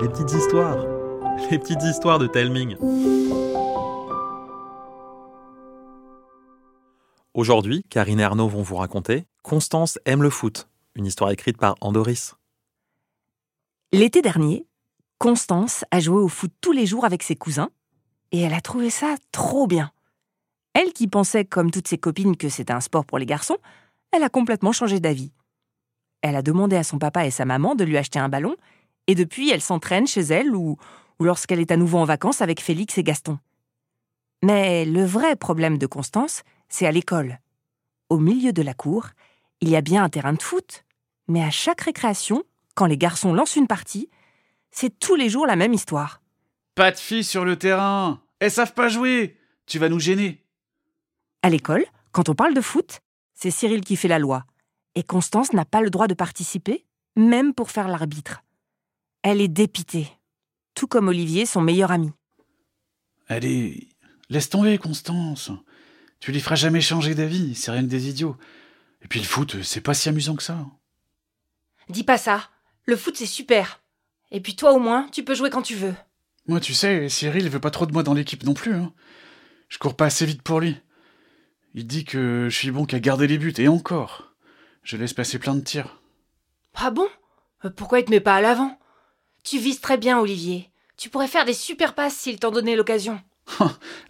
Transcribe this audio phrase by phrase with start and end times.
[0.00, 0.78] les petites histoires,
[1.50, 2.76] les petites histoires de Telming.
[7.34, 11.74] Aujourd'hui, Karine et Arnaud vont vous raconter Constance aime le foot, une histoire écrite par
[11.80, 12.34] Andoris.
[13.92, 14.66] L'été dernier,
[15.18, 17.70] Constance a joué au foot tous les jours avec ses cousins
[18.30, 19.90] et elle a trouvé ça trop bien.
[20.74, 23.58] Elle qui pensait, comme toutes ses copines, que c'était un sport pour les garçons,
[24.12, 25.32] elle a complètement changé d'avis.
[26.22, 28.56] Elle a demandé à son papa et sa maman de lui acheter un ballon,
[29.06, 30.76] et depuis, elle s'entraîne chez elle ou,
[31.18, 33.38] ou lorsqu'elle est à nouveau en vacances avec Félix et Gaston.
[34.42, 37.38] Mais le vrai problème de Constance, c'est à l'école.
[38.08, 39.08] Au milieu de la cour,
[39.60, 40.84] il y a bien un terrain de foot,
[41.28, 42.42] mais à chaque récréation,
[42.74, 44.10] quand les garçons lancent une partie,
[44.70, 46.20] c'est tous les jours la même histoire.
[46.74, 48.22] Pas de filles sur le terrain.
[48.40, 49.36] Elles savent pas jouer.
[49.66, 50.44] Tu vas nous gêner.
[51.42, 53.00] À l'école, quand on parle de foot,
[53.34, 54.44] c'est Cyril qui fait la loi.
[54.94, 56.84] Et Constance n'a pas le droit de participer,
[57.16, 58.42] même pour faire l'arbitre.
[59.22, 60.08] Elle est dépitée,
[60.74, 62.10] tout comme Olivier, son meilleur ami.
[63.28, 63.88] Allez,
[64.28, 65.50] laisse tomber, Constance.
[66.18, 68.36] Tu les feras jamais changer d'avis, c'est rien que des idiots.
[69.02, 70.66] Et puis le foot, c'est pas si amusant que ça.
[71.88, 72.48] Dis pas ça.
[72.84, 73.80] Le foot, c'est super.
[74.30, 75.94] Et puis toi, au moins, tu peux jouer quand tu veux.
[76.46, 78.74] Moi, tu sais, Cyril veut pas trop de moi dans l'équipe non plus.
[78.74, 78.92] Hein.
[79.68, 80.76] Je cours pas assez vite pour lui.
[81.74, 84.34] Il dit que je suis bon qu'à garder les buts, et encore.
[84.82, 86.00] Je laisse passer plein de tirs.
[86.74, 87.06] Ah bon?
[87.64, 88.78] Euh, Pourquoi il te met pas à l'avant?
[89.42, 90.70] Tu vises très bien, Olivier.
[90.96, 93.20] Tu pourrais faire des super passes s'il t'en donnait l'occasion.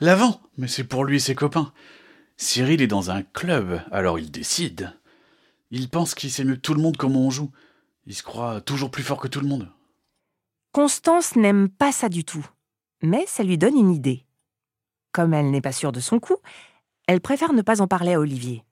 [0.00, 1.72] L'avant Mais c'est pour lui et ses copains.
[2.36, 4.92] Cyril est dans un club, alors il décide.
[5.70, 7.50] Il pense qu'il sait mieux que tout le monde comment on joue.
[8.06, 9.70] Il se croit toujours plus fort que tout le monde.
[10.72, 12.46] Constance n'aime pas ça du tout,
[13.02, 14.26] mais ça lui donne une idée.
[15.12, 16.36] Comme elle n'est pas sûre de son coup,
[17.06, 18.64] elle préfère ne pas en parler à Olivier.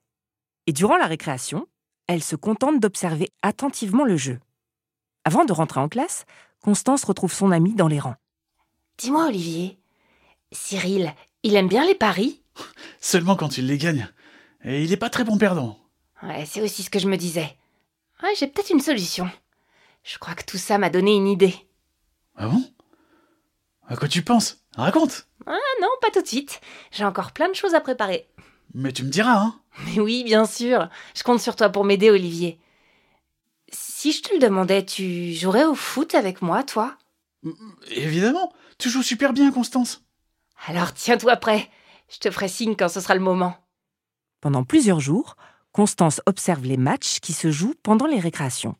[0.67, 1.67] Et durant la récréation,
[2.07, 4.41] elle se contente d'observer attentivement le jeu.
[5.25, 6.25] Avant de rentrer en classe,
[6.63, 8.17] Constance retrouve son amie dans les rangs.
[8.99, 9.79] Dis-moi, Olivier.
[10.53, 12.43] Cyril, il aime bien les paris?
[13.01, 14.09] Seulement quand il les gagne.
[14.65, 15.79] Et il est pas très bon perdant.
[16.23, 17.57] Ouais, c'est aussi ce que je me disais.
[18.23, 19.31] Ouais, j'ai peut-être une solution.
[20.03, 21.55] Je crois que tout ça m'a donné une idée.
[22.37, 22.63] Ah bon?
[23.89, 24.59] À quoi tu penses?
[24.77, 26.61] Raconte Ah non, pas tout de suite.
[26.91, 28.29] J'ai encore plein de choses à préparer.
[28.75, 30.89] Mais tu me diras, hein Mais oui, bien sûr.
[31.17, 32.61] Je compte sur toi pour m'aider, Olivier.
[34.03, 36.97] Si je te le demandais, tu jouerais au foot avec moi, toi?
[37.91, 40.03] Évidemment Tu joues super bien, Constance
[40.67, 41.69] Alors tiens-toi prêt.
[42.09, 43.59] Je te ferai signe quand ce sera le moment.
[44.41, 45.37] Pendant plusieurs jours,
[45.73, 48.75] Constance observe les matchs qui se jouent pendant les récréations.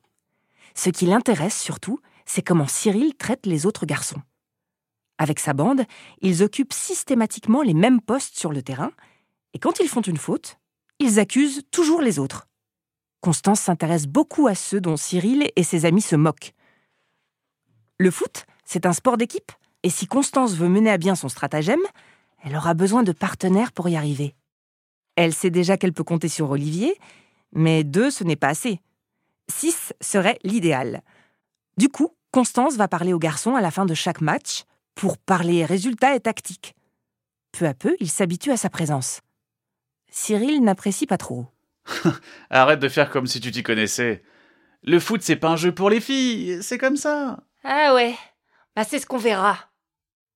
[0.75, 4.23] Ce qui l'intéresse surtout, c'est comment Cyril traite les autres garçons.
[5.19, 5.85] Avec sa bande,
[6.23, 8.93] ils occupent systématiquement les mêmes postes sur le terrain,
[9.53, 10.57] et quand ils font une faute,
[10.99, 12.47] ils accusent toujours les autres.
[13.21, 16.55] Constance s'intéresse beaucoup à ceux dont Cyril et ses amis se moquent.
[17.99, 21.81] Le foot, c'est un sport d'équipe, et si Constance veut mener à bien son stratagème,
[22.43, 24.35] elle aura besoin de partenaires pour y arriver.
[25.17, 26.99] Elle sait déjà qu'elle peut compter sur Olivier,
[27.53, 28.81] mais deux, ce n'est pas assez.
[29.49, 31.03] Six serait l'idéal.
[31.77, 34.65] Du coup, Constance va parler aux garçons à la fin de chaque match
[34.95, 36.75] pour parler résultats et tactiques.
[37.53, 39.21] Peu à peu, il s'habitue à sa présence.
[40.11, 41.47] Cyril n'apprécie pas trop.
[42.51, 44.23] Arrête de faire comme si tu t'y connaissais.
[44.83, 47.45] Le foot, c'est pas un jeu pour les filles, c'est comme ça.
[47.65, 48.15] Ah ouais.
[48.75, 49.59] Bah c'est ce qu'on verra.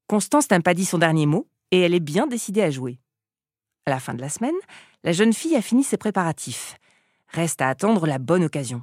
[0.07, 2.99] Constance n'a pas dit son dernier mot et elle est bien décidée à jouer.
[3.87, 4.55] À la fin de la semaine,
[5.03, 6.77] la jeune fille a fini ses préparatifs.
[7.29, 8.83] Reste à attendre la bonne occasion.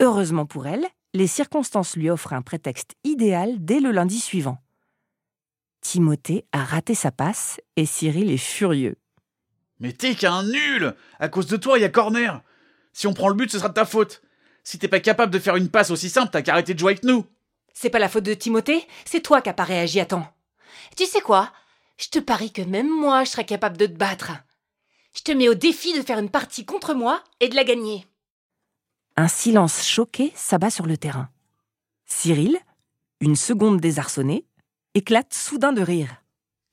[0.00, 4.58] Heureusement pour elle, les circonstances lui offrent un prétexte idéal dès le lundi suivant.
[5.80, 8.96] Timothée a raté sa passe et Cyril est furieux.
[9.80, 12.42] Mais t'es qu'un nul À cause de toi, il y a corner
[12.92, 14.22] Si on prend le but, ce sera de ta faute
[14.62, 16.92] Si t'es pas capable de faire une passe aussi simple, t'as qu'à arrêter de jouer
[16.92, 17.24] avec nous
[17.72, 20.28] C'est pas la faute de Timothée, c'est toi qui n'as pas réagi à temps.
[20.96, 21.50] Tu sais quoi?
[21.98, 24.32] Je te parie que même moi, je serais capable de te battre.
[25.14, 28.06] Je te mets au défi de faire une partie contre moi et de la gagner.
[29.16, 31.28] Un silence choqué s'abat sur le terrain.
[32.06, 32.58] Cyril,
[33.20, 34.46] une seconde désarçonnée,
[34.94, 36.19] éclate soudain de rire.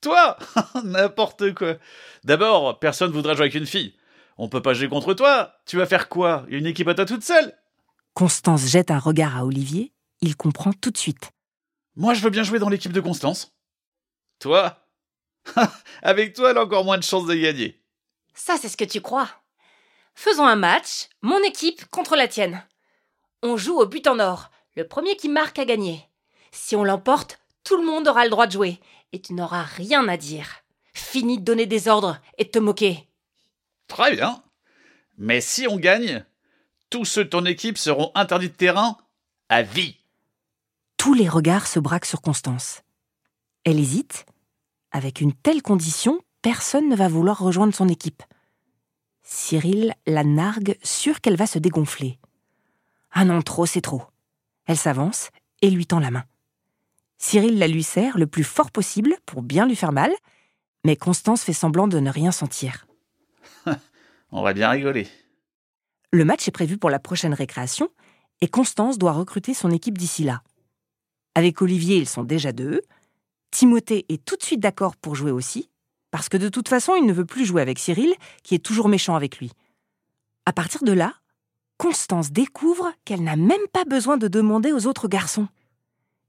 [0.08, 0.38] Toi
[0.86, 1.76] N'importe quoi
[2.24, 3.94] D'abord, personne voudra jouer avec une fille.
[4.38, 6.46] On peut pas jouer contre toi Tu vas faire quoi?
[6.48, 7.54] Une équipe à toi toute seule
[8.14, 11.32] Constance jette un regard à Olivier, il comprend tout de suite.
[11.98, 13.54] Moi, je veux bien jouer dans l'équipe de Constance.
[14.40, 14.78] Toi
[16.02, 17.84] Avec toi, elle a encore moins de chances de gagner.
[18.34, 19.30] Ça, c'est ce que tu crois.
[20.16, 22.64] Faisons un match, mon équipe contre la tienne.
[23.44, 24.52] On joue au but en or.
[24.78, 26.08] Le premier qui marque a gagné.
[26.52, 28.80] Si on l'emporte, tout le monde aura le droit de jouer.
[29.14, 30.64] Et tu n'auras rien à dire.
[30.94, 33.08] Fini de donner des ordres et de te moquer.
[33.88, 34.44] Très bien.
[35.18, 36.26] Mais si on gagne,
[36.90, 38.98] tous ceux de ton équipe seront interdits de terrain
[39.50, 39.98] À vie
[40.98, 42.82] Tous les regards se braquent sur Constance.
[43.64, 44.26] Elle hésite.
[44.92, 48.24] Avec une telle condition, personne ne va vouloir rejoindre son équipe.
[49.24, 52.20] Cyril la nargue, sûr qu'elle va se dégonfler.
[53.12, 54.04] Ah non, trop, c'est trop.
[54.66, 55.30] Elle s'avance
[55.62, 56.24] et lui tend la main.
[57.18, 60.12] Cyril la lui serre le plus fort possible pour bien lui faire mal,
[60.86, 62.86] mais Constance fait semblant de ne rien sentir.
[64.32, 65.08] On va bien rigoler.
[66.12, 67.90] Le match est prévu pour la prochaine récréation
[68.42, 70.42] et Constance doit recruter son équipe d'ici là.
[71.36, 72.82] Avec Olivier, ils sont déjà deux.
[73.52, 75.70] Timothée est tout de suite d'accord pour jouer aussi,
[76.12, 78.14] parce que de toute façon, il ne veut plus jouer avec Cyril,
[78.44, 79.52] qui est toujours méchant avec lui.
[80.46, 81.14] À partir de là,
[81.78, 85.48] Constance découvre qu'elle n'a même pas besoin de demander aux autres garçons.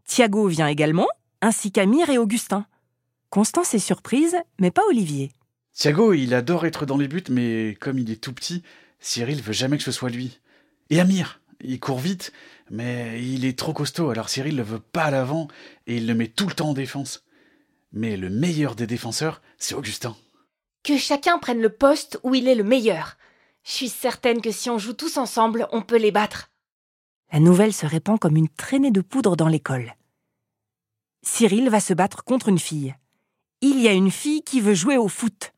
[0.09, 1.07] Thiago vient également,
[1.43, 2.67] ainsi qu'Amir et Augustin.
[3.31, 5.31] Constance est surprise, mais pas Olivier.
[5.75, 8.63] Thiago, il adore être dans les buts, mais comme il est tout petit,
[8.99, 10.41] Cyril veut jamais que ce soit lui.
[10.91, 12.33] Et Amir, il court vite,
[12.71, 15.47] mais il est trop costaud, alors Cyril le veut pas à l'avant
[15.87, 17.25] et il le met tout le temps en défense.
[17.93, 20.17] Mais le meilleur des défenseurs, c'est Augustin.
[20.83, 23.19] Que chacun prenne le poste où il est le meilleur.
[23.63, 26.51] Je suis certaine que si on joue tous ensemble, on peut les battre.
[27.31, 29.95] La nouvelle se répand comme une traînée de poudre dans l'école.
[31.31, 32.97] Cyril va se battre contre une fille.
[33.61, 35.53] Il y a une fille qui veut jouer au foot.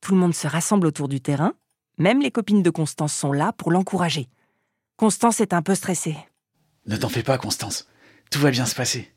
[0.00, 1.54] Tout le monde se rassemble autour du terrain.
[1.98, 4.28] Même les copines de Constance sont là pour l'encourager.
[4.96, 6.16] Constance est un peu stressée.
[6.86, 7.88] Ne t'en fais pas, Constance.
[8.30, 9.10] Tout va bien se passer.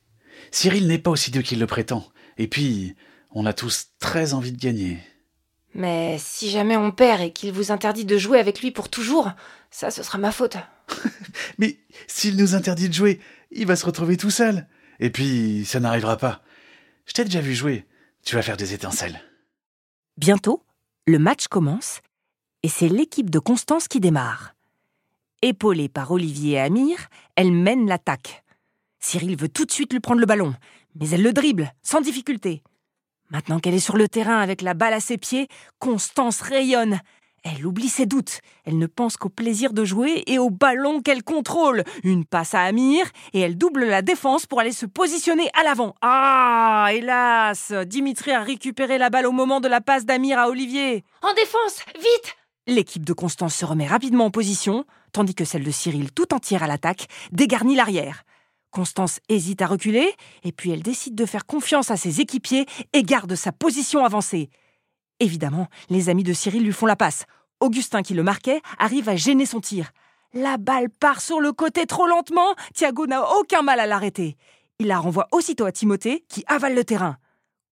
[0.49, 2.07] Cyril n'est pas aussi dieu qu'il le prétend.
[2.37, 2.95] Et puis,
[3.31, 4.97] on a tous très envie de gagner.
[5.75, 9.29] Mais si jamais on perd et qu'il vous interdit de jouer avec lui pour toujours,
[9.69, 10.57] ça, ce sera ma faute.
[11.59, 11.77] Mais
[12.07, 13.19] s'il nous interdit de jouer,
[13.51, 14.67] il va se retrouver tout seul.
[14.99, 16.41] Et puis, ça n'arrivera pas.
[17.05, 17.85] Je t'ai déjà vu jouer.
[18.23, 19.21] Tu vas faire des étincelles.
[20.17, 20.63] Bientôt,
[21.05, 22.01] le match commence
[22.63, 24.55] et c'est l'équipe de Constance qui démarre.
[25.41, 26.97] Épaulée par Olivier et Amir,
[27.35, 28.43] elle mène l'attaque.
[28.99, 30.55] Cyril veut tout de suite lui prendre le ballon,
[30.95, 32.63] mais elle le dribble, sans difficulté.
[33.29, 36.99] Maintenant qu'elle est sur le terrain avec la balle à ses pieds, Constance rayonne.
[37.47, 38.39] Elle oublie ses doutes.
[38.65, 41.83] Elle ne pense qu'au plaisir de jouer et au ballon qu'elle contrôle.
[42.03, 45.93] Une passe à Amir et elle double la défense pour aller se positionner à l'avant.
[46.01, 51.03] Ah, hélas Dimitri a récupéré la balle au moment de la passe d'Amir à Olivier.
[51.21, 55.69] En défense, vite L'équipe de Constance se remet rapidement en position, tandis que celle de
[55.69, 58.23] Cyril, tout entière à l'attaque, dégarnit l'arrière.
[58.71, 60.11] Constance hésite à reculer,
[60.43, 64.49] et puis elle décide de faire confiance à ses équipiers et garde sa position avancée.
[65.19, 67.25] Évidemment, les amis de Cyril lui font la passe.
[67.59, 69.91] Augustin, qui le marquait, arrive à gêner son tir.
[70.33, 74.35] La balle part sur le côté trop lentement, Thiago n'a aucun mal à l'arrêter.
[74.79, 77.17] Il la renvoie aussitôt à Timothée, qui avale le terrain.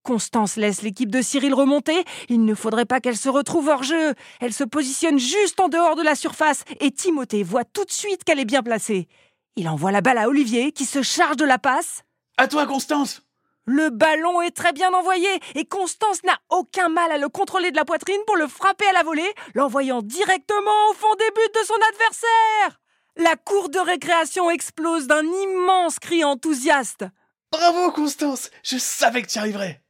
[0.04, 2.04] Constance laisse l'équipe de Cyril remonter.
[2.30, 4.14] Il ne faudrait pas qu'elle se retrouve hors jeu.
[4.42, 8.24] Elle se positionne juste en dehors de la surface et Timothée voit tout de suite
[8.24, 9.08] qu'elle est bien placée.
[9.56, 12.04] Il envoie la balle à Olivier qui se charge de la passe.
[12.38, 13.22] À toi, Constance
[13.66, 17.78] Le ballon est très bien envoyé et Constance n'a aucun mal à le contrôler de
[17.78, 21.66] la poitrine pour le frapper à la volée, l'envoyant directement au fond des buts de
[21.66, 22.80] son adversaire.
[23.16, 27.06] La cour de récréation explose d'un immense cri enthousiaste.
[27.52, 29.84] Bravo, Constance Je savais que tu y arriverais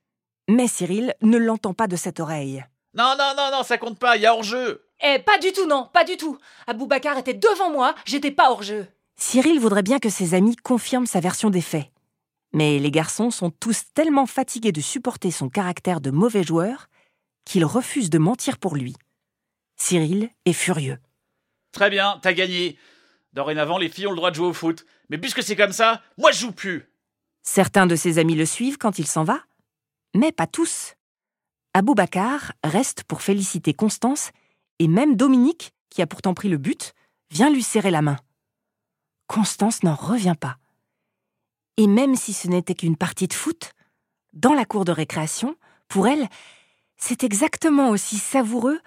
[0.50, 2.64] mais Cyril ne l'entend pas de cette oreille.
[2.96, 4.86] Non, non, non, non, ça compte pas, il y a hors-jeu.
[5.02, 6.38] Eh, pas du tout, non, pas du tout.
[6.68, 8.88] Aboubacar était devant moi, j'étais pas hors-jeu.
[9.16, 11.88] Cyril voudrait bien que ses amis confirment sa version des faits.
[12.54, 16.88] Mais les garçons sont tous tellement fatigués de supporter son caractère de mauvais joueur
[17.46, 18.96] qu'ils refusent de mentir pour lui.
[19.76, 21.00] Cyril est furieux.
[21.72, 22.78] Très bien, t'as gagné.
[23.34, 24.86] Dorénavant, les filles ont le droit de jouer au foot.
[25.10, 26.90] Mais puisque c'est comme ça, moi je joue plus.
[27.42, 29.42] Certains de ses amis le suivent quand il s'en va,
[30.16, 30.94] mais pas tous.
[31.74, 34.32] Aboubacar reste pour féliciter Constance,
[34.80, 36.94] et même Dominique, qui a pourtant pris le but,
[37.32, 38.18] vient lui serrer la main.
[39.28, 40.58] Constance n'en revient pas.
[41.78, 43.74] Et même si ce n'était qu'une partie de foot,
[44.34, 45.56] dans la cour de récréation,
[45.88, 46.28] pour elle,
[46.98, 48.80] c'est exactement aussi savoureux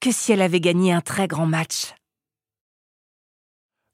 [0.00, 1.94] que si elle avait gagné un très grand match.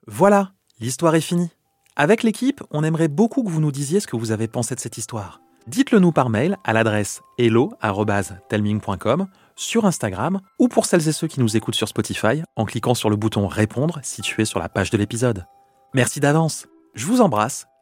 [0.06, 1.50] Voilà, l'histoire est finie.
[1.96, 4.80] Avec l'équipe, on aimerait beaucoup que vous nous disiez ce que vous avez pensé de
[4.80, 5.40] cette histoire.
[5.66, 11.40] Dites-le nous par mail à l'adresse hello.telming.com, sur Instagram ou pour celles et ceux qui
[11.40, 14.96] nous écoutent sur Spotify en cliquant sur le bouton Répondre situé sur la page de
[14.96, 15.46] l'épisode.
[15.94, 17.66] Merci d'avance, je vous embrasse